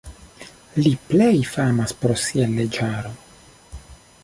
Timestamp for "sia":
2.23-2.49